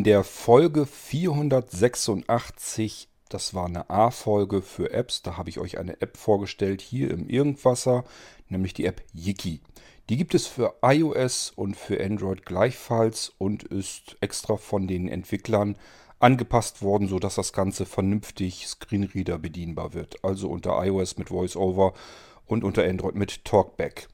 In 0.00 0.04
der 0.04 0.24
Folge 0.24 0.86
486, 0.86 3.10
das 3.28 3.52
war 3.52 3.66
eine 3.66 3.90
A-Folge 3.90 4.62
für 4.62 4.94
Apps, 4.94 5.20
da 5.20 5.36
habe 5.36 5.50
ich 5.50 5.58
euch 5.58 5.76
eine 5.76 6.00
App 6.00 6.16
vorgestellt 6.16 6.80
hier 6.80 7.10
im 7.10 7.28
Irgendwasser, 7.28 8.06
nämlich 8.48 8.72
die 8.72 8.86
App 8.86 9.02
Yiki. 9.12 9.60
Die 10.08 10.16
gibt 10.16 10.34
es 10.34 10.46
für 10.46 10.76
iOS 10.80 11.52
und 11.54 11.76
für 11.76 12.02
Android 12.02 12.46
gleichfalls 12.46 13.34
und 13.36 13.64
ist 13.64 14.16
extra 14.22 14.56
von 14.56 14.88
den 14.88 15.06
Entwicklern 15.06 15.76
angepasst 16.18 16.80
worden, 16.80 17.06
sodass 17.06 17.34
das 17.34 17.52
Ganze 17.52 17.84
vernünftig 17.84 18.68
Screenreader 18.68 19.36
bedienbar 19.36 19.92
wird. 19.92 20.24
Also 20.24 20.48
unter 20.48 20.82
iOS 20.82 21.18
mit 21.18 21.30
VoiceOver 21.30 21.92
und 22.46 22.64
unter 22.64 22.84
Android 22.84 23.16
mit 23.16 23.44
Talkback. 23.44 24.08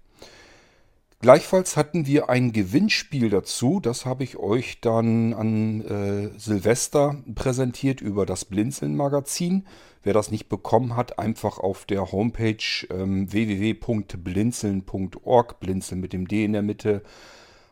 Gleichfalls 1.21 1.77
hatten 1.79 2.07
wir 2.07 2.29
ein 2.29 2.53
Gewinnspiel 2.53 3.31
dazu. 3.31 3.81
Das 3.81 4.05
habe 4.05 4.23
ich 4.23 4.37
euch 4.37 4.83
dann 4.83 5.33
an 5.33 5.81
äh, 5.81 6.29
Silvester 6.39 7.17
präsentiert 7.35 8.03
über 8.03 8.27
das 8.27 8.45
Blinzeln-Magazin. 8.45 9.67
Wer 10.03 10.13
das 10.13 10.31
nicht 10.31 10.51
bekommen 10.51 10.95
hat, 10.95 11.19
einfach 11.19 11.59
auf 11.59 11.87
der 11.87 12.13
Homepage 12.13 12.87
ähm, 12.91 13.33
www.blinzeln.org, 13.33 15.59
blinzeln 15.59 16.01
mit 16.01 16.13
dem 16.13 16.29
D 16.29 16.45
in 16.45 16.53
der 16.53 16.63
Mitte, 16.63 17.03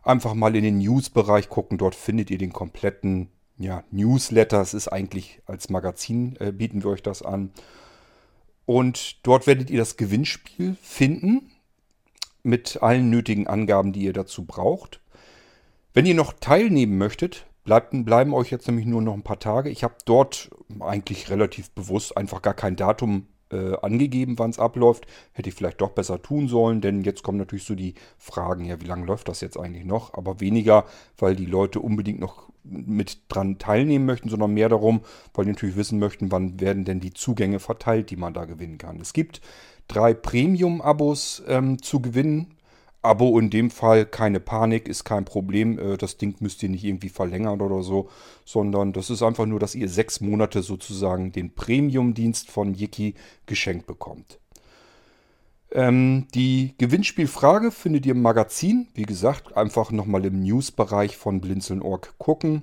einfach 0.02 0.34
mal 0.34 0.56
in 0.56 0.64
den 0.64 0.78
News-Bereich 0.78 1.50
gucken. 1.50 1.76
Dort 1.76 1.94
findet 1.94 2.30
ihr 2.30 2.38
den 2.38 2.54
kompletten 2.54 3.28
ja, 3.58 3.84
Newsletter. 3.90 4.62
Es 4.62 4.72
ist 4.72 4.88
eigentlich 4.88 5.42
als 5.44 5.68
Magazin, 5.68 6.36
äh, 6.40 6.50
bieten 6.50 6.82
wir 6.82 6.88
euch 6.90 7.02
das 7.02 7.20
an. 7.22 7.52
Und 8.64 9.26
dort 9.26 9.46
werdet 9.46 9.68
ihr 9.68 9.78
das 9.78 9.98
Gewinnspiel 9.98 10.78
finden 10.82 11.50
mit 12.44 12.78
allen 12.82 13.10
nötigen 13.10 13.48
Angaben, 13.48 13.92
die 13.92 14.04
ihr 14.04 14.12
dazu 14.12 14.44
braucht. 14.44 15.00
Wenn 15.92 16.06
ihr 16.06 16.14
noch 16.14 16.32
teilnehmen 16.32 16.98
möchtet, 16.98 17.46
bleibt, 17.64 17.92
bleiben 18.04 18.34
euch 18.34 18.50
jetzt 18.50 18.68
nämlich 18.68 18.86
nur 18.86 19.02
noch 19.02 19.14
ein 19.14 19.22
paar 19.22 19.40
Tage. 19.40 19.70
Ich 19.70 19.82
habe 19.82 19.94
dort 20.04 20.50
eigentlich 20.80 21.30
relativ 21.30 21.70
bewusst 21.70 22.16
einfach 22.16 22.42
gar 22.42 22.54
kein 22.54 22.76
Datum 22.76 23.26
äh, 23.50 23.76
angegeben, 23.82 24.38
wann 24.38 24.50
es 24.50 24.58
abläuft. 24.58 25.06
Hätte 25.32 25.48
ich 25.48 25.54
vielleicht 25.54 25.80
doch 25.80 25.90
besser 25.90 26.20
tun 26.20 26.48
sollen, 26.48 26.80
denn 26.80 27.02
jetzt 27.02 27.22
kommen 27.22 27.38
natürlich 27.38 27.64
so 27.64 27.74
die 27.74 27.94
Fragen, 28.18 28.64
ja, 28.64 28.80
wie 28.80 28.86
lange 28.86 29.06
läuft 29.06 29.28
das 29.28 29.40
jetzt 29.40 29.58
eigentlich 29.58 29.84
noch? 29.84 30.14
Aber 30.14 30.40
weniger, 30.40 30.84
weil 31.16 31.34
die 31.36 31.46
Leute 31.46 31.80
unbedingt 31.80 32.20
noch 32.20 32.48
mit 32.64 33.20
dran 33.28 33.58
teilnehmen 33.58 34.06
möchten, 34.06 34.30
sondern 34.30 34.54
mehr 34.54 34.68
darum, 34.68 35.02
weil 35.34 35.44
die 35.44 35.52
natürlich 35.52 35.76
wissen 35.76 35.98
möchten, 35.98 36.32
wann 36.32 36.60
werden 36.60 36.84
denn 36.84 37.00
die 37.00 37.12
Zugänge 37.12 37.60
verteilt, 37.60 38.10
die 38.10 38.16
man 38.16 38.34
da 38.34 38.46
gewinnen 38.46 38.78
kann. 38.78 39.00
Es 39.00 39.12
gibt 39.12 39.40
drei 39.88 40.14
Premium-Abos 40.14 41.42
ähm, 41.46 41.80
zu 41.82 42.00
gewinnen. 42.00 42.54
Abo 43.02 43.38
in 43.38 43.50
dem 43.50 43.70
Fall 43.70 44.06
keine 44.06 44.40
Panik, 44.40 44.88
ist 44.88 45.04
kein 45.04 45.24
Problem. 45.26 45.78
Äh, 45.78 45.96
das 45.98 46.16
Ding 46.16 46.36
müsst 46.40 46.62
ihr 46.62 46.70
nicht 46.70 46.84
irgendwie 46.84 47.10
verlängern 47.10 47.60
oder 47.60 47.82
so, 47.82 48.08
sondern 48.44 48.92
das 48.92 49.10
ist 49.10 49.22
einfach 49.22 49.46
nur, 49.46 49.60
dass 49.60 49.74
ihr 49.74 49.88
sechs 49.88 50.20
Monate 50.20 50.62
sozusagen 50.62 51.30
den 51.30 51.54
Premium-Dienst 51.54 52.50
von 52.50 52.74
Yiki 52.74 53.14
geschenkt 53.46 53.86
bekommt. 53.86 54.38
Ähm, 55.70 56.28
die 56.34 56.74
Gewinnspielfrage 56.78 57.72
findet 57.72 58.06
ihr 58.06 58.12
im 58.12 58.22
Magazin. 58.22 58.88
Wie 58.94 59.02
gesagt, 59.02 59.56
einfach 59.56 59.90
nochmal 59.90 60.24
im 60.24 60.40
News-Bereich 60.40 61.16
von 61.16 61.40
Blinzeln.org 61.40 62.16
gucken. 62.18 62.62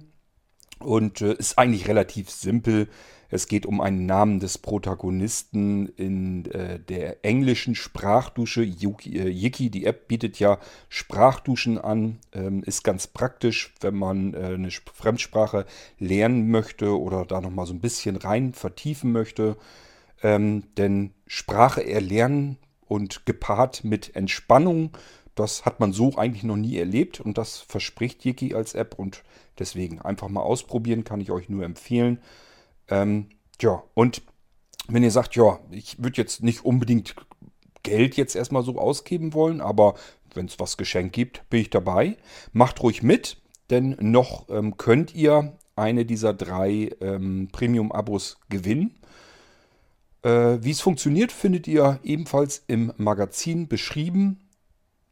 Und 0.80 1.22
äh, 1.22 1.34
ist 1.34 1.60
eigentlich 1.60 1.88
relativ 1.88 2.32
simpel. 2.32 2.88
Es 3.32 3.48
geht 3.48 3.66
um 3.66 3.80
einen 3.80 4.06
Namen 4.06 4.40
des 4.40 4.58
Protagonisten 4.58 5.88
in 5.96 6.46
äh, 6.52 6.80
der 6.80 7.24
englischen 7.24 7.76
Sprachdusche. 7.76 8.62
Yuki, 8.62 9.18
äh, 9.18 9.30
Yiki, 9.30 9.70
die 9.70 9.86
App 9.86 10.10
bietet 10.10 10.38
ja 10.38 10.60
Sprachduschen 10.90 11.78
an. 11.78 12.20
Ähm, 12.34 12.62
ist 12.64 12.84
ganz 12.84 13.08
praktisch, 13.08 13.74
wenn 13.80 13.96
man 13.96 14.34
äh, 14.34 14.54
eine 14.56 14.70
Fremdsprache 14.70 15.66
lernen 15.98 16.52
möchte 16.52 17.00
oder 17.00 17.26
da 17.26 17.40
nochmal 17.40 17.66
so 17.66 17.74
ein 17.74 17.80
bisschen 17.80 18.18
rein 18.18 18.54
vertiefen 18.54 19.14
möchte. 19.14 19.56
Ähm, 20.22 20.66
denn 20.76 21.12
Sprache 21.26 21.88
erlernen 21.88 22.58
und 22.86 23.26
gepaart 23.26 23.86
mit 23.86 24.14
Entspannung, 24.14 24.92
das 25.36 25.64
hat 25.64 25.80
man 25.80 25.94
so 25.94 26.18
eigentlich 26.18 26.44
noch 26.44 26.58
nie 26.58 26.78
erlebt 26.78 27.22
und 27.22 27.38
das 27.38 27.60
verspricht 27.60 28.26
Yiki 28.26 28.54
als 28.54 28.76
App 28.76 29.00
und 29.00 29.24
deswegen 29.58 30.02
einfach 30.02 30.28
mal 30.28 30.42
ausprobieren, 30.42 31.06
kann 31.06 31.22
ich 31.22 31.32
euch 31.32 31.48
nur 31.48 31.64
empfehlen. 31.64 32.20
Ähm, 32.92 33.28
ja, 33.60 33.82
und 33.96 34.22
wenn 34.88 35.04
ihr 35.04 35.12
sagt, 35.12 35.36
ja, 35.36 35.60
ich 35.72 36.04
würde 36.04 36.18
jetzt 36.18 36.44
nicht 36.44 36.64
unbedingt 36.64 37.16
Geld 37.84 38.16
jetzt 38.18 38.36
erstmal 38.36 38.64
so 38.64 38.78
ausgeben 38.78 39.34
wollen, 39.34 39.62
aber 39.62 39.96
wenn 40.34 40.46
es 40.46 40.60
was 40.60 40.78
geschenkt 40.78 41.14
gibt, 41.14 41.50
bin 41.50 41.62
ich 41.62 41.70
dabei. 41.70 42.18
Macht 42.54 42.84
ruhig 42.84 43.02
mit, 43.02 43.38
denn 43.70 43.98
noch 44.00 44.50
ähm, 44.50 44.78
könnt 44.78 45.16
ihr 45.16 45.58
eine 45.76 46.06
dieser 46.06 46.34
drei 46.34 46.92
ähm, 47.02 47.48
Premium-Abos 47.52 48.38
gewinnen. 48.50 48.96
Äh, 50.24 50.60
wie 50.62 50.72
es 50.72 50.82
funktioniert, 50.82 51.32
findet 51.32 51.68
ihr 51.68 52.00
ebenfalls 52.04 52.64
im 52.68 52.94
Magazin 52.98 53.68
beschrieben. 53.68 54.40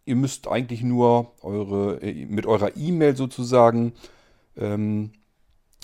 Ihr 0.06 0.16
müsst 0.16 0.48
eigentlich 0.48 0.84
nur 0.84 1.34
eure, 1.42 2.02
äh, 2.02 2.26
mit 2.26 2.46
eurer 2.46 2.76
E-Mail 2.78 3.16
sozusagen 3.16 3.94
ähm, 4.58 5.12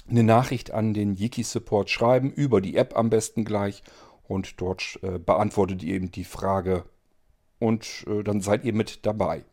eine 0.09 0.23
Nachricht 0.23 0.71
an 0.71 0.93
den 0.93 1.15
Yiki-Support 1.15 1.89
schreiben, 1.89 2.31
über 2.31 2.61
die 2.61 2.75
App 2.75 2.95
am 2.95 3.09
besten 3.09 3.45
gleich. 3.45 3.83
Und 4.27 4.59
dort 4.59 4.99
äh, 5.03 5.19
beantwortet 5.19 5.83
ihr 5.83 5.95
eben 5.95 6.11
die 6.11 6.23
Frage 6.23 6.85
und 7.59 8.05
äh, 8.07 8.23
dann 8.23 8.41
seid 8.41 8.63
ihr 8.65 8.73
mit 8.73 9.05
dabei. 9.05 9.45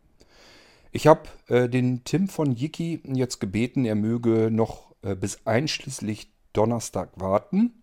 Ich 0.93 1.07
habe 1.07 1.23
äh, 1.49 1.69
den 1.69 2.05
Tim 2.05 2.29
von 2.29 2.55
Yiki 2.55 3.03
jetzt 3.05 3.39
gebeten, 3.39 3.85
er 3.85 3.95
möge 3.95 4.51
noch 4.51 4.95
äh, 5.03 5.15
bis 5.15 5.47
einschließlich 5.47 6.31
Donnerstag 6.53 7.11
warten. 7.17 7.83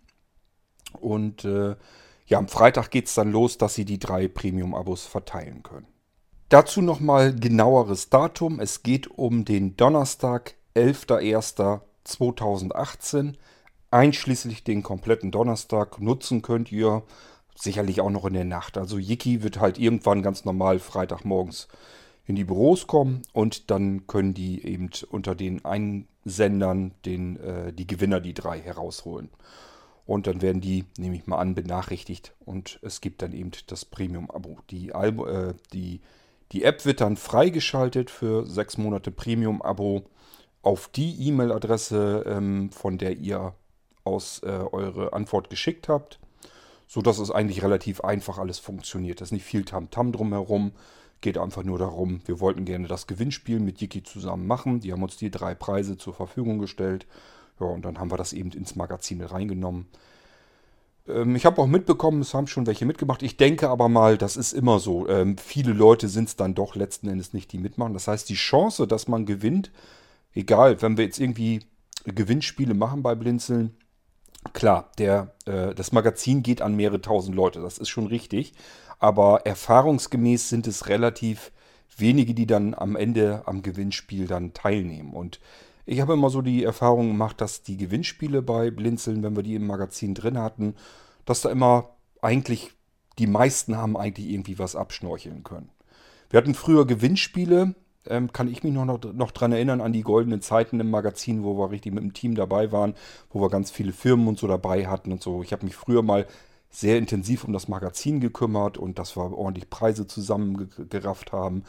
Und 1.00 1.46
äh, 1.46 1.76
ja, 2.28 2.38
am 2.38 2.48
Freitag 2.48 2.92
geht 2.92 3.08
es 3.08 3.16
dann 3.16 3.32
los, 3.32 3.58
dass 3.58 3.76
sie 3.76 3.86
die 3.86 4.00
drei 4.00 4.28
Premium-Abos 4.28 5.06
verteilen 5.06 5.64
können. 5.64 5.88
Dazu 6.50 6.82
nochmal 6.82 7.36
genaueres 7.36 8.10
Datum. 8.10 8.60
Es 8.60 8.84
geht 8.84 9.08
um 9.08 9.46
den 9.46 9.76
Donnerstag, 9.78 10.56
11.01. 10.76 11.82
2018, 12.10 13.38
einschließlich 13.92 14.64
den 14.64 14.84
kompletten 14.84 15.32
Donnerstag, 15.32 16.00
nutzen 16.00 16.42
könnt 16.42 16.72
ihr 16.72 17.04
sicherlich 17.56 18.02
auch 18.02 18.10
noch 18.10 18.26
in 18.26 18.34
der 18.34 18.46
Nacht. 18.46 18.78
Also 18.78 18.98
Yiki 18.98 19.44
wird 19.44 19.60
halt 19.60 19.78
irgendwann 19.78 20.22
ganz 20.22 20.46
normal 20.46 20.80
Freitagmorgens 20.80 21.68
in 22.26 22.36
die 22.36 22.44
Büros 22.44 22.88
kommen 22.88 23.24
und 23.34 23.72
dann 23.72 24.06
können 24.08 24.34
die 24.34 24.64
eben 24.66 24.90
unter 25.10 25.36
den 25.36 25.66
Einsendern 25.66 26.94
den, 27.06 27.38
äh, 27.38 27.74
die 27.74 27.88
Gewinner, 27.88 28.20
die 28.20 28.34
drei, 28.34 28.60
herausholen. 28.60 29.30
Und 30.06 30.28
dann 30.28 30.42
werden 30.42 30.62
die, 30.62 30.86
nehme 30.98 31.16
ich 31.16 31.28
mal 31.28 31.38
an, 31.38 31.56
benachrichtigt 31.56 32.34
und 32.46 32.80
es 32.82 33.02
gibt 33.02 33.22
dann 33.22 33.34
eben 33.34 33.52
das 33.68 33.86
Premium-Abo. 33.86 34.60
Die, 34.70 34.90
äh, 34.90 35.54
die, 35.74 36.02
die 36.52 36.64
App 36.64 36.86
wird 36.86 37.02
dann 37.02 37.18
freigeschaltet 37.18 38.10
für 38.10 38.46
sechs 38.46 38.78
Monate 38.78 39.12
Premium-Abo 39.12 40.04
auf 40.62 40.90
die 40.90 41.28
E-Mail-Adresse, 41.28 42.24
ähm, 42.28 42.72
von 42.72 42.98
der 42.98 43.18
ihr 43.18 43.54
aus 44.04 44.42
äh, 44.44 44.48
eure 44.48 45.14
Antwort 45.14 45.50
geschickt 45.50 45.88
habt, 45.88 46.20
sodass 46.88 47.20
es 47.20 47.32
eigentlich 47.32 47.64
relativ 47.64 48.02
einfach 48.02 48.38
alles 48.38 48.60
funktioniert. 48.60 49.22
Da 49.22 49.24
ist 49.24 49.32
nicht 49.32 49.46
viel 49.46 49.64
Tamtam 49.64 50.08
-Tam 50.08 50.12
drumherum. 50.12 50.72
Geht 51.22 51.38
einfach 51.38 51.64
nur 51.64 51.78
darum, 51.78 52.22
wir 52.26 52.40
wollten 52.40 52.64
gerne 52.64 52.88
das 52.88 53.06
Gewinnspiel 53.06 53.60
mit 53.60 53.82
Yiki 53.82 54.04
zusammen 54.04 54.48
machen. 54.48 54.80
Die 54.80 54.94
haben 54.94 55.04
uns 55.04 55.18
die 55.18 55.30
drei 55.30 55.54
Preise 55.54 55.98
zur 55.98 56.14
Verfügung 56.14 56.60
gestellt. 56.60 57.08
Ja, 57.60 57.68
und 57.68 57.84
dann 57.84 58.00
haben 58.00 58.10
wir 58.10 58.18
das 58.18 58.32
eben 58.32 58.52
ins 58.52 58.76
Magazin 58.76 59.22
reingenommen. 59.22 59.88
Ähm, 61.08 61.36
ich 61.36 61.46
habe 61.46 61.62
auch 61.62 61.68
mitbekommen, 61.68 62.22
es 62.22 62.34
haben 62.34 62.48
schon 62.48 62.68
welche 62.68 62.86
mitgemacht. 62.86 63.22
Ich 63.22 63.38
denke 63.38 63.70
aber 63.70 63.90
mal, 63.90 64.18
das 64.18 64.38
ist 64.38 64.54
immer 64.54 64.80
so. 64.80 65.08
Ähm, 65.10 65.38
viele 65.38 65.74
Leute 65.74 66.08
sind 66.08 66.30
es 66.30 66.36
dann 66.36 66.56
doch 66.56 66.76
letzten 66.76 67.10
Endes 67.10 67.34
nicht, 67.34 67.52
die 67.52 67.58
mitmachen. 67.58 67.94
Das 67.94 68.08
heißt, 68.08 68.30
die 68.30 68.36
Chance, 68.36 68.88
dass 68.88 69.08
man 69.08 69.26
gewinnt, 69.26 69.72
egal, 70.34 70.82
wenn 70.82 70.98
wir 70.98 71.06
jetzt 71.06 71.20
irgendwie 71.20 71.62
Gewinnspiele 72.06 72.74
machen 72.74 73.04
bei 73.04 73.16
Blinzeln, 73.16 73.76
klar, 74.54 74.92
der, 74.98 75.36
äh, 75.46 75.74
das 75.76 75.92
Magazin 75.92 76.44
geht 76.44 76.62
an 76.62 76.76
mehrere 76.76 77.02
tausend 77.02 77.36
Leute, 77.36 77.62
das 77.62 77.78
ist 77.78 77.90
schon 77.90 78.08
richtig. 78.08 78.54
Aber 79.00 79.46
erfahrungsgemäß 79.46 80.50
sind 80.50 80.68
es 80.68 80.90
relativ 80.90 81.52
wenige, 81.98 82.34
die 82.34 82.48
dann 82.48 82.74
am 82.74 82.96
Ende 82.96 83.44
am 83.46 83.62
Gewinnspiel 83.62 84.28
dann 84.28 84.54
teilnehmen. 84.54 85.14
Und 85.14 85.40
ich 85.86 86.02
habe 86.02 86.14
immer 86.14 86.30
so 86.30 86.42
die 86.42 86.64
Erfahrung 86.64 87.08
gemacht, 87.08 87.42
dass 87.42 87.64
die 87.64 87.78
Gewinnspiele 87.78 88.42
bei 88.42 88.72
Blinzeln, 88.72 89.24
wenn 89.24 89.36
wir 89.36 89.44
die 89.44 89.56
im 89.56 89.68
Magazin 89.68 90.14
drin 90.14 90.38
hatten, 90.38 90.76
dass 91.26 91.42
da 91.42 91.50
immer 91.50 91.96
eigentlich 92.22 92.72
die 93.18 93.28
meisten 93.28 93.76
haben 93.76 93.98
eigentlich 93.98 94.30
irgendwie 94.30 94.60
was 94.60 94.76
abschnorcheln 94.76 95.44
können. 95.44 95.70
Wir 96.30 96.38
hatten 96.38 96.54
früher 96.54 96.86
Gewinnspiele, 96.86 97.76
ähm, 98.08 98.32
kann 98.32 98.48
ich 98.48 98.64
mich 98.64 98.74
noch, 98.74 98.86
noch, 98.86 99.00
noch 99.14 99.32
dran 99.32 99.52
erinnern 99.52 99.82
an 99.82 99.94
die 99.94 100.02
goldenen 100.02 100.42
Zeiten 100.42 100.80
im 100.80 100.90
Magazin, 100.90 101.44
wo 101.44 101.58
wir 101.58 101.72
richtig 101.72 101.94
mit 101.94 102.04
dem 102.04 102.14
Team 102.14 102.36
dabei 102.36 102.72
waren, 102.72 102.96
wo 103.30 103.42
wir 103.42 103.50
ganz 103.50 103.72
viele 103.72 103.94
Firmen 103.94 104.28
und 104.28 104.40
so 104.40 104.48
dabei 104.48 104.88
hatten 104.88 105.12
und 105.12 105.22
so. 105.22 105.44
Ich 105.44 105.52
habe 105.52 105.66
mich 105.66 105.76
früher 105.76 106.02
mal 106.02 106.26
sehr 106.70 106.98
intensiv 106.98 107.44
um 107.44 107.54
das 107.54 107.68
Magazin 107.68 108.20
gekümmert 108.20 108.78
und 108.78 109.00
dass 109.00 109.18
wir 109.18 109.38
ordentlich 109.38 109.70
Preise 109.70 110.08
zusammengerafft 110.08 111.32
haben. 111.32 111.64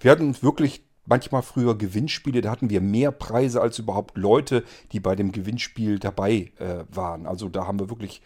Wir 0.00 0.10
hatten 0.10 0.40
wirklich 0.42 0.84
manchmal 1.06 1.42
früher 1.42 1.76
Gewinnspiele, 1.76 2.40
da 2.40 2.50
hatten 2.50 2.70
wir 2.70 2.80
mehr 2.80 3.10
Preise 3.10 3.60
als 3.60 3.78
überhaupt 3.78 4.16
Leute, 4.16 4.64
die 4.92 5.00
bei 5.00 5.16
dem 5.16 5.32
Gewinnspiel 5.32 5.98
dabei 5.98 6.52
äh, 6.58 6.84
waren. 6.88 7.26
Also 7.26 7.48
da 7.48 7.66
haben 7.66 7.78
wir 7.78 7.90
wirklich 7.90 8.22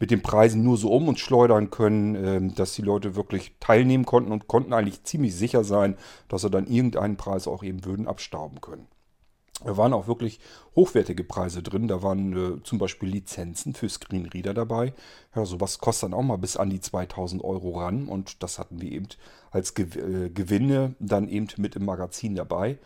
mit 0.00 0.10
den 0.10 0.22
Preisen 0.22 0.64
nur 0.64 0.76
so 0.76 0.90
um 0.90 1.06
uns 1.06 1.20
schleudern 1.20 1.70
können, 1.70 2.14
äh, 2.16 2.54
dass 2.54 2.74
die 2.74 2.82
Leute 2.82 3.14
wirklich 3.14 3.54
teilnehmen 3.60 4.06
konnten 4.06 4.32
und 4.32 4.48
konnten 4.48 4.72
eigentlich 4.72 5.04
ziemlich 5.04 5.36
sicher 5.36 5.62
sein, 5.62 5.96
dass 6.28 6.42
sie 6.42 6.50
dann 6.50 6.66
irgendeinen 6.66 7.16
Preis 7.16 7.46
auch 7.46 7.62
eben 7.62 7.84
würden 7.84 8.08
abstauben 8.08 8.60
können. 8.60 8.88
Da 9.62 9.76
waren 9.76 9.92
auch 9.92 10.06
wirklich 10.06 10.40
hochwertige 10.74 11.22
Preise 11.22 11.62
drin. 11.62 11.86
Da 11.86 12.02
waren 12.02 12.32
äh, 12.32 12.62
zum 12.62 12.78
Beispiel 12.78 13.10
Lizenzen 13.10 13.74
für 13.74 13.90
Screenreader 13.90 14.54
dabei. 14.54 14.94
Ja, 15.36 15.44
sowas 15.44 15.78
kostet 15.78 16.04
dann 16.04 16.14
auch 16.14 16.22
mal 16.22 16.38
bis 16.38 16.56
an 16.56 16.70
die 16.70 16.80
2000 16.80 17.44
Euro 17.44 17.78
ran. 17.78 18.06
Und 18.06 18.42
das 18.42 18.58
hatten 18.58 18.80
wir 18.80 18.90
eben 18.90 19.08
als 19.50 19.74
Ge 19.74 19.84
äh, 19.84 20.30
Gewinne 20.30 20.94
dann 20.98 21.28
eben 21.28 21.48
mit 21.58 21.76
im 21.76 21.84
Magazin 21.84 22.34
dabei. 22.34 22.78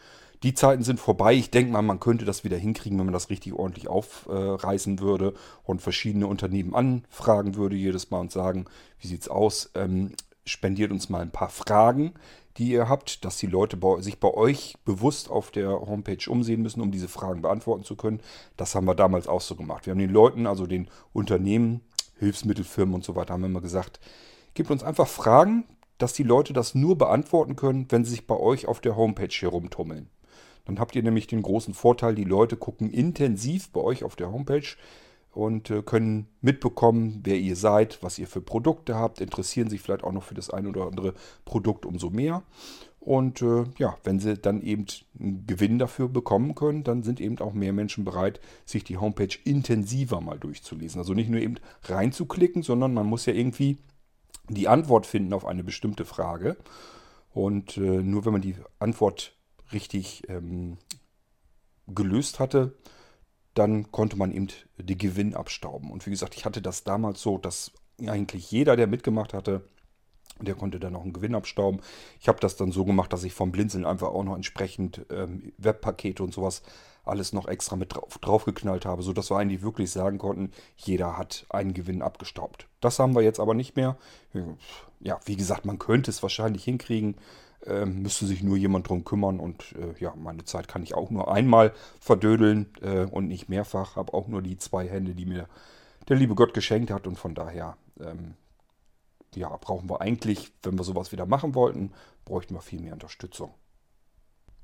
Die 0.44 0.55
Zeiten 0.55 0.85
sind 0.85 1.00
vorbei. 1.00 1.35
Ich 1.35 1.50
denke 1.50 1.73
mal, 1.73 1.82
man 1.82 1.99
könnte 1.99 2.25
das 2.25 2.44
wieder 2.44 2.56
hinkriegen, 2.56 2.99
wenn 2.99 3.06
man 3.06 3.12
das 3.14 3.31
richtig 3.31 3.55
ordentlich 3.55 3.88
aufreißen 3.88 5.00
würde 5.00 5.35
und 5.64 5.82
verschiedene 5.82 6.26
Unternehmen 6.29 6.75
anfragen 6.75 7.56
würde 7.56 7.75
jedes 7.75 8.11
Mal 8.11 8.20
und 8.20 8.31
sagen, 8.31 8.67
wie 9.00 9.08
sieht's 9.08 9.29
aus? 9.29 9.70
Ähm, 9.75 10.12
spendiert 10.44 10.93
uns 10.93 11.08
mal 11.08 11.23
ein 11.23 11.31
paar 11.31 11.49
Fragen 11.49 12.12
die 12.56 12.70
ihr 12.70 12.88
habt, 12.88 13.25
dass 13.25 13.37
die 13.38 13.46
Leute 13.46 13.76
bei, 13.76 14.00
sich 14.00 14.20
bei 14.20 14.32
euch 14.32 14.76
bewusst 14.85 15.31
auf 15.31 15.50
der 15.50 15.70
Homepage 15.70 16.31
umsehen 16.31 16.62
müssen, 16.62 16.81
um 16.81 16.93
diese 16.93 17.08
Fragen 17.08 17.43
beantworten 17.43 17.85
zu 17.85 17.96
können. 17.96 18.20
Das 18.56 18.75
haben 18.75 18.87
wir 18.87 18.94
damals 18.94 19.26
auch 19.26 19.41
so 19.41 19.56
gemacht. 19.56 19.87
Wir 19.87 19.91
haben 19.91 19.99
den 19.99 20.11
Leuten, 20.11 20.46
also 20.46 20.67
den 20.67 20.88
Unternehmen, 21.12 21.81
Hilfsmittelfirmen 22.19 22.94
und 22.94 23.05
so 23.05 23.17
weiter, 23.17 23.35
haben 23.35 23.41
wir 23.41 23.49
immer 23.49 23.61
gesagt, 23.61 23.99
gebt 24.55 24.70
uns 24.70 24.85
einfach 24.85 25.08
Fragen, 25.08 25.64
dass 25.99 26.12
die 26.12 26.23
Leute 26.23 26.52
das 26.52 26.75
nur 26.75 26.96
beantworten 26.96 27.56
können, 27.56 27.87
wenn 27.91 28.05
sie 28.05 28.12
sich 28.12 28.26
bei 28.26 28.37
euch 28.37 28.67
auf 28.67 28.81
der 28.81 28.96
Homepage 28.96 29.29
herumtummeln. 29.29 30.08
Dann 30.65 30.79
habt 30.79 30.97
ihr 30.97 31.03
nämlich 31.03 31.27
den 31.27 31.43
großen 31.43 31.75
Vorteil, 31.75 32.15
die 32.15 32.25
Leute 32.25 32.57
gucken 32.57 32.91
intensiv 32.91 33.71
bei 33.71 33.81
euch 33.81 34.05
auf 34.05 34.17
der 34.17 34.33
Homepage 34.33 34.77
und 35.33 35.71
äh, 35.71 35.83
können 35.83 36.29
mitbekommen, 36.41 37.21
wer 37.25 37.39
ihr 37.39 37.57
seid, 37.57 38.03
was 38.03 38.19
ihr 38.19 38.27
für 38.27 38.41
Produkte 38.41 38.95
habt, 38.95 39.21
interessieren 39.21 39.69
sich 39.69 39.81
vielleicht 39.81 40.05
auch 40.05 40.13
noch 40.13 40.23
für 40.23 40.35
das 40.35 40.51
ein 40.51 40.67
oder 40.67 40.87
andere 40.87 41.15
Produkt 41.45 41.85
umso 41.85 42.11
mehr. 42.11 42.43
Und 43.05 43.43
äh, 43.43 43.65
ja, 43.77 43.99
wenn 44.05 44.19
sie 44.19 44.39
dann 44.39 44.63
eben 44.63 44.87
einen 45.19 45.47
Gewinn 45.47 45.79
dafür 45.79 46.09
bekommen 46.09 46.55
können, 46.55 46.85
dann 46.85 47.03
sind 47.03 47.21
eben 47.21 47.39
auch 47.41 47.53
mehr 47.53 47.75
Menschen 47.75 48.05
bereit, 48.05 48.41
sich 48.65 48.83
die 48.83 48.97
Homepage 48.97 49.37
intensiver 49.45 50.23
mal 50.23 50.39
durchzulesen. 50.39 51.01
Also 51.01 51.13
nicht 51.13 51.29
nur 51.29 51.41
eben 51.41 51.57
reinzuklicken, 51.83 52.63
sondern 52.63 52.95
man 52.95 53.07
muss 53.07 53.27
ja 53.27 53.35
irgendwie 53.35 53.79
die 54.49 54.69
Antwort 54.69 55.05
finden 55.05 55.35
auf 55.35 55.45
eine 55.45 55.65
bestimmte 55.65 56.07
Frage. 56.07 56.57
Und 57.35 57.77
äh, 57.77 57.81
nur 58.03 58.25
wenn 58.25 58.33
man 58.33 58.41
die 58.41 58.57
Antwort 58.79 59.35
richtig 59.75 60.23
ähm, 60.29 60.79
gelöst 61.87 62.41
hatte, 62.41 62.75
dann 63.55 63.93
konnte 63.93 64.17
man 64.17 64.32
eben 64.32 64.49
die 64.79 64.99
Gewinn 64.99 65.35
abstauben. 65.35 65.91
Und 65.91 66.06
wie 66.06 66.11
gesagt, 66.11 66.35
ich 66.35 66.44
hatte 66.44 66.62
das 66.62 66.85
damals 66.85 67.21
so, 67.21 67.38
dass 67.38 67.73
eigentlich 68.06 68.50
jeder, 68.50 68.76
der 68.76 68.87
mitgemacht 68.87 69.32
hatte, 69.32 69.62
der 70.41 70.56
konnte 70.56 70.81
dann 70.81 70.97
auch 70.97 71.03
einen 71.03 71.12
Gewinn 71.12 71.35
abstauben. 71.35 71.81
Ich 72.21 72.26
habe 72.26 72.41
das 72.41 72.56
dann 72.56 72.73
so 72.73 72.85
gemacht, 72.85 73.12
dass 73.12 73.23
ich 73.23 73.32
vom 73.32 73.53
Blinzeln 73.53 73.85
einfach 73.85 74.09
auch 74.09 74.25
noch 74.25 74.35
entsprechend 74.35 75.06
ähm, 75.11 75.53
Webpakete 75.59 76.23
und 76.25 76.35
sowas 76.35 76.62
alles 77.05 77.32
noch 77.32 77.47
extra 77.47 77.77
mit 77.77 77.94
drauf, 77.94 78.19
draufgeknallt 78.19 78.87
habe, 78.87 79.03
sodass 79.03 79.31
wir 79.31 79.37
eigentlich 79.37 79.62
wirklich 79.62 79.91
sagen 79.91 80.19
konnten, 80.19 80.50
jeder 80.77 81.19
hat 81.19 81.47
einen 81.50 81.75
Gewinn 81.75 82.03
abgestaubt. 82.03 82.67
Das 82.81 82.99
haben 82.99 83.15
wir 83.15 83.23
jetzt 83.23 83.41
aber 83.41 83.55
nicht 83.55 83.77
mehr. 83.77 83.97
Ja, 85.00 85.20
wie 85.27 85.37
gesagt, 85.37 85.67
man 85.67 85.79
könnte 85.79 86.11
es 86.11 86.23
wahrscheinlich 86.23 86.65
hinkriegen. 86.65 87.17
Ähm, 87.67 88.03
müsste 88.03 88.27
sich 88.27 88.43
nur 88.43 88.57
jemand 88.57 88.89
drum 88.89 89.05
kümmern 89.05 89.41
und 89.41 89.75
äh, 89.79 89.99
ja, 89.99 90.15
meine 90.17 90.45
Zeit 90.45 90.69
kann 90.69 90.83
ich 90.83 90.95
auch 90.95 91.11
nur 91.11 91.33
einmal 91.33 91.73
verdödeln 92.01 92.67
äh, 92.83 93.05
und 93.05 93.29
nicht 93.29 93.49
mehrfach. 93.49 93.97
Habe 93.97 94.13
auch 94.13 94.29
nur 94.29 94.43
die 94.43 94.59
zwei 94.59 94.89
Hände, 94.89 95.15
die 95.15 95.27
mir 95.27 95.49
der 96.09 96.17
liebe 96.17 96.35
Gott 96.35 96.53
geschenkt 96.53 96.91
hat 96.91 97.07
und 97.07 97.17
von 97.17 97.35
daher 97.35 97.77
ähm, 98.01 98.35
ja, 99.35 99.49
brauchen 99.57 99.89
wir 99.89 100.01
eigentlich, 100.01 100.53
wenn 100.63 100.79
wir 100.79 100.85
sowas 100.85 101.13
wieder 101.13 101.27
machen 101.27 101.55
wollten, 101.55 101.93
bräuchten 102.25 102.55
wir 102.55 102.61
viel 102.61 102.81
mehr 102.81 102.93
Unterstützung. 102.93 103.55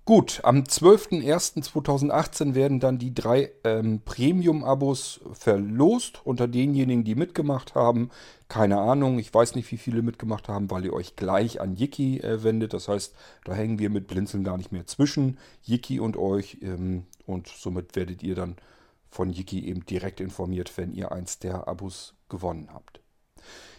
Gut, 0.07 0.41
am 0.43 0.63
12.01.2018 0.63 2.55
werden 2.55 2.81
dann 2.81 2.99
die 2.99 3.15
drei 3.15 3.53
ähm, 3.63 4.01
Premium-Abos 4.05 5.21
verlost 5.33 6.23
unter 6.25 6.49
denjenigen, 6.49 7.05
die 7.05 7.15
mitgemacht 7.15 7.75
haben. 7.75 8.11
Keine 8.49 8.81
Ahnung, 8.81 9.21
ich 9.21 9.33
weiß 9.33 9.55
nicht, 9.55 9.71
wie 9.71 9.77
viele 9.77 10.03
mitgemacht 10.03 10.49
haben, 10.49 10.71
weil 10.71 10.85
ihr 10.85 10.95
euch 10.95 11.15
gleich 11.15 11.61
an 11.61 11.77
Yiki 11.77 12.19
äh, 12.19 12.43
wendet. 12.43 12.73
Das 12.73 12.89
heißt, 12.89 13.15
da 13.45 13.55
hängen 13.55 13.79
wir 13.79 13.91
mit 13.91 14.09
Blinzeln 14.09 14.43
gar 14.43 14.57
nicht 14.57 14.73
mehr 14.73 14.87
zwischen 14.87 15.39
Yiki 15.65 16.01
und 16.01 16.17
euch. 16.17 16.59
Ähm, 16.63 17.05
und 17.27 17.47
somit 17.47 17.95
werdet 17.95 18.25
ihr 18.25 18.35
dann 18.35 18.57
von 19.11 19.31
Yiki 19.31 19.67
eben 19.67 19.85
direkt 19.87 20.21
informiert, 20.21 20.77
wenn 20.77 20.93
ihr 20.93 21.13
eins 21.13 21.39
der 21.39 21.69
Abos 21.69 22.15
gewonnen 22.29 22.71
habt. 22.73 23.01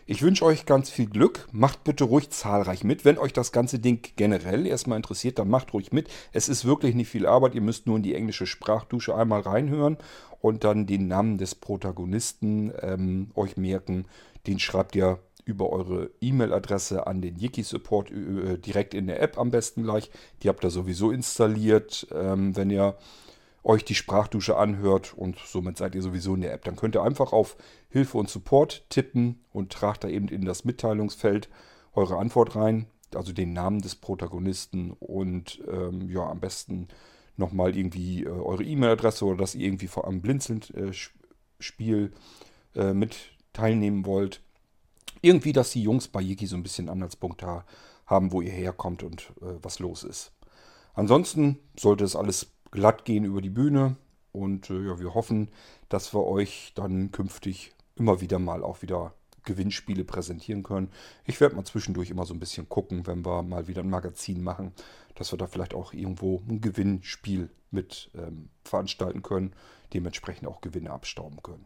Ich 0.08 0.22
wünsche 0.22 0.46
euch 0.46 0.66
ganz 0.66 0.90
viel 0.90 1.06
Glück. 1.06 1.48
Macht 1.52 1.84
bitte 1.84 2.04
ruhig 2.04 2.32
zahlreich 2.32 2.84
mit. 2.84 3.06
Wenn 3.06 3.18
euch 3.18 3.34
das 3.34 3.52
ganze 3.52 3.80
Ding 3.80 4.02
generell 4.16 4.66
erstmal 4.68 4.98
interessiert, 4.98 5.40
dann 5.40 5.50
macht 5.50 5.74
ruhig 5.74 5.92
mit. 5.92 6.10
Es 6.34 6.50
ist 6.50 6.66
wirklich 6.66 6.96
nicht 6.96 7.10
viel 7.10 7.26
Arbeit. 7.26 7.56
Ihr 7.56 7.62
müsst 7.62 7.88
nur 7.88 7.98
in 7.98 8.04
die 8.04 8.16
englische 8.16 8.46
Sprachdusche 8.48 9.16
einmal 9.16 9.42
reinhören 9.42 9.98
und 10.42 10.64
dann 10.64 10.88
den 10.88 11.08
Namen 11.08 11.38
des 11.38 11.56
Protagonisten 11.56 12.74
ähm, 12.82 13.32
euch 13.36 13.58
merken. 13.58 14.06
Den 14.48 14.60
schreibt 14.60 14.96
ihr 14.96 15.20
über 15.46 15.70
eure 15.70 16.12
E-Mail-Adresse 16.20 17.08
an 17.08 17.22
den 17.22 17.38
Yiki-Support 17.38 18.12
äh, 18.12 18.58
direkt 18.58 18.94
in 18.94 19.08
der 19.08 19.22
App 19.22 19.38
am 19.38 19.52
besten 19.52 19.84
gleich. 19.84 20.10
Die 20.42 20.50
habt 20.50 20.64
ihr 20.64 20.72
sowieso 20.72 21.12
installiert. 21.12 22.08
Ähm, 22.14 22.56
wenn 22.56 22.70
ihr 22.70 22.98
euch 23.64 23.86
die 23.86 23.96
Sprachdusche 23.96 24.58
anhört 24.58 25.14
und 25.14 25.38
somit 25.38 25.78
seid 25.78 25.94
ihr 25.96 26.02
sowieso 26.02 26.36
in 26.36 26.42
der 26.42 26.54
App. 26.54 26.66
Dann 26.66 26.76
könnt 26.76 26.96
ihr 26.96 27.04
einfach 27.04 27.32
auf 27.32 27.58
Hilfe 27.90 28.18
und 28.18 28.30
Support 28.30 28.90
tippen 28.90 29.44
und 29.52 29.72
tragt 29.72 30.04
da 30.04 30.08
eben 30.08 30.28
in 30.28 30.46
das 30.46 30.66
Mitteilungsfeld 30.66 31.50
eure 31.94 32.18
Antwort 32.18 32.56
rein, 32.56 32.88
also 33.14 33.34
den 33.34 33.54
Namen 33.54 33.82
des 33.82 33.96
Protagonisten 33.96 34.92
und 34.92 35.62
ähm, 35.72 36.10
ja, 36.10 36.28
am 36.28 36.40
besten 36.40 36.88
nochmal 37.38 37.76
irgendwie 37.76 38.24
äh, 38.24 38.30
eure 38.30 38.64
E-Mail-Adresse 38.64 39.26
oder 39.26 39.38
dass 39.38 39.56
ihr 39.56 39.66
irgendwie 39.66 39.88
vor 39.88 40.08
einem 40.08 40.22
Blinzeln-Spiel 40.22 42.14
äh, 42.76 42.80
äh, 42.80 42.94
mit 42.94 43.18
teilnehmen 43.54 44.06
wollt. 44.06 44.42
Irgendwie, 45.22 45.54
dass 45.54 45.72
die 45.72 45.84
Jungs 45.84 46.08
bei 46.08 46.22
Yiki 46.22 46.48
so 46.48 46.56
ein 46.56 46.64
bisschen 46.64 46.90
Anhaltspunkte 46.90 47.64
haben, 48.06 48.32
wo 48.32 48.42
ihr 48.42 48.52
herkommt 48.52 49.04
und 49.04 49.32
äh, 49.42 49.58
was 49.62 49.80
los 49.80 50.04
ist. 50.04 50.32
Ansonsten 50.94 51.60
sollte 51.78 52.04
es 52.04 52.16
alles 52.16 52.54
glatt 52.72 53.06
gehen 53.06 53.24
über 53.24 53.42
die 53.42 53.50
Bühne. 53.50 53.96
Und 54.32 54.70
äh, 54.70 54.86
ja, 54.86 55.00
wir 55.00 55.14
hoffen, 55.14 55.50
dass 55.90 56.14
wir 56.14 56.26
euch 56.26 56.72
dann 56.76 57.12
künftig 57.12 57.74
immer 57.96 58.22
wieder 58.22 58.40
mal 58.40 58.64
auch 58.64 58.82
wieder 58.82 59.14
Gewinnspiele 59.44 60.04
präsentieren 60.04 60.64
können. 60.64 60.92
Ich 61.26 61.42
werde 61.42 61.56
mal 61.56 61.66
zwischendurch 61.66 62.10
immer 62.10 62.26
so 62.26 62.34
ein 62.34 62.40
bisschen 62.40 62.70
gucken, 62.70 63.08
wenn 63.08 63.26
wir 63.26 63.42
mal 63.44 63.68
wieder 63.68 63.82
ein 63.82 63.90
Magazin 63.90 64.44
machen, 64.44 64.72
dass 65.16 65.32
wir 65.34 65.38
da 65.38 65.48
vielleicht 65.48 65.74
auch 65.74 65.94
irgendwo 65.94 66.42
ein 66.48 66.62
Gewinnspiel 66.62 67.50
mit 67.72 68.12
ähm, 68.16 68.50
veranstalten 68.64 69.22
können, 69.22 69.54
dementsprechend 69.94 70.48
auch 70.48 70.62
Gewinne 70.62 70.92
abstauben 70.92 71.42
können. 71.42 71.66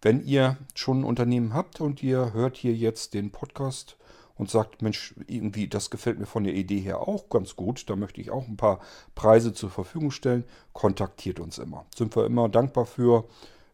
Wenn 0.00 0.24
ihr 0.24 0.56
schon 0.74 1.00
ein 1.00 1.04
Unternehmen 1.04 1.54
habt 1.54 1.80
und 1.80 2.02
ihr 2.02 2.32
hört 2.32 2.56
hier 2.56 2.74
jetzt 2.74 3.14
den 3.14 3.30
Podcast, 3.30 3.96
und 4.36 4.50
sagt, 4.50 4.82
Mensch, 4.82 5.14
irgendwie, 5.26 5.68
das 5.68 5.90
gefällt 5.90 6.18
mir 6.18 6.26
von 6.26 6.44
der 6.44 6.54
Idee 6.54 6.80
her 6.80 7.00
auch 7.00 7.28
ganz 7.28 7.56
gut, 7.56 7.88
da 7.88 7.96
möchte 7.96 8.20
ich 8.20 8.30
auch 8.30 8.48
ein 8.48 8.56
paar 8.56 8.80
Preise 9.14 9.52
zur 9.52 9.70
Verfügung 9.70 10.10
stellen, 10.10 10.44
kontaktiert 10.72 11.40
uns 11.40 11.58
immer. 11.58 11.86
Sind 11.94 12.16
wir 12.16 12.26
immer 12.26 12.48
dankbar 12.48 12.86
für. 12.86 13.24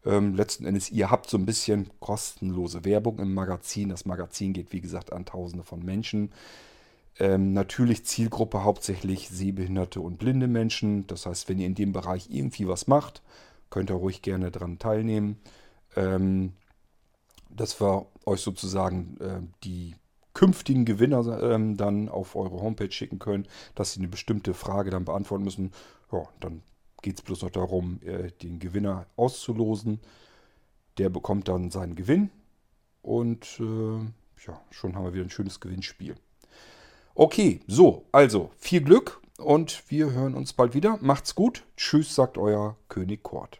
Ähm, 0.05 0.35
letzten 0.35 0.65
Endes, 0.65 0.91
ihr 0.91 1.11
habt 1.11 1.29
so 1.29 1.37
ein 1.37 1.45
bisschen 1.45 1.89
kostenlose 1.99 2.85
Werbung 2.85 3.19
im 3.19 3.33
Magazin. 3.33 3.89
Das 3.89 4.05
Magazin 4.05 4.53
geht, 4.53 4.71
wie 4.71 4.81
gesagt, 4.81 5.11
an 5.11 5.25
Tausende 5.25 5.63
von 5.63 5.83
Menschen. 5.83 6.31
Ähm, 7.19 7.51
natürlich 7.51 8.05
Zielgruppe 8.05 8.63
hauptsächlich 8.63 9.27
sehbehinderte 9.29 9.99
und 9.99 10.17
blinde 10.17 10.47
Menschen. 10.47 11.05
Das 11.07 11.25
heißt, 11.25 11.49
wenn 11.49 11.59
ihr 11.59 11.67
in 11.67 11.75
dem 11.75 11.91
Bereich 11.91 12.29
irgendwie 12.29 12.67
was 12.67 12.87
macht, 12.87 13.21
könnt 13.69 13.91
ihr 13.91 13.95
ruhig 13.95 14.21
gerne 14.21 14.51
daran 14.51 14.79
teilnehmen. 14.79 15.37
Ähm, 15.97 16.53
dass 17.49 17.81
wir 17.81 18.05
euch 18.25 18.41
sozusagen 18.41 19.17
äh, 19.19 19.41
die 19.63 19.95
künftigen 20.39 20.85
Gewinner 20.85 21.43
ähm, 21.43 21.75
dann 21.75 22.07
auf 22.07 22.37
eure 22.37 22.61
Homepage 22.61 22.89
schicken 22.89 23.19
können, 23.19 23.45
dass 23.75 23.91
sie 23.91 23.99
eine 23.99 24.07
bestimmte 24.07 24.53
Frage 24.53 24.89
dann 24.89 25.03
beantworten 25.03 25.43
müssen. 25.43 25.73
Ja, 26.13 26.29
dann 26.39 26.61
geht 27.01 27.17
es 27.17 27.21
bloß 27.21 27.41
noch 27.41 27.49
darum, 27.49 27.99
äh, 28.05 28.31
den 28.41 28.59
Gewinner 28.59 29.05
auszulosen. 29.17 29.99
Der 30.97 31.09
bekommt 31.09 31.49
dann 31.49 31.71
seinen 31.71 31.95
Gewinn 31.95 32.29
und 33.01 33.59
äh, 33.59 33.97
ja, 34.47 34.61
schon 34.71 34.95
haben 34.95 35.03
wir 35.03 35.13
wieder 35.13 35.25
ein 35.25 35.29
schönes 35.29 35.59
Gewinnspiel. 35.59 36.15
Okay, 37.15 37.59
so, 37.67 38.05
also 38.13 38.49
viel 38.57 38.79
Glück 38.79 39.19
und 39.39 39.83
wir 39.89 40.13
hören 40.13 40.35
uns 40.35 40.53
bald 40.53 40.73
wieder. 40.73 40.97
Macht's 41.01 41.35
gut. 41.35 41.65
Tschüss, 41.75 42.15
sagt 42.15 42.37
euer 42.37 42.77
König 42.87 43.23
Kort. 43.23 43.59